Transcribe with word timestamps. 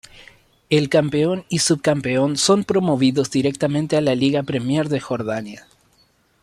El 0.71 0.89
campeón 0.89 1.45
y 1.47 1.59
subcampeón 1.59 2.35
son 2.35 2.63
promovidos 2.63 3.29
directamente 3.29 3.97
a 3.97 4.01
la 4.01 4.15
Liga 4.15 4.41
Premier 4.41 4.89
de 4.89 4.99
Jordania. 4.99 5.67